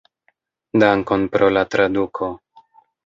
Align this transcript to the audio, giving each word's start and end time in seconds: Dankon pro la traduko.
Dankon 0.83 1.27
pro 1.35 1.51
la 1.53 1.63
traduko. 1.75 2.31